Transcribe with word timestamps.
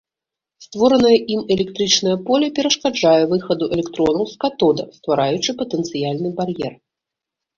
Створанае 0.65 1.17
ім 1.33 1.41
электрычнае 1.55 2.13
поле 2.29 2.47
перашкаджае 2.59 3.23
выхаду 3.33 3.65
электронаў 3.77 4.25
з 4.31 4.35
катода, 4.45 4.83
ствараючы 4.97 5.49
патэнцыяльны 5.63 6.29
бар'ер. 6.41 6.73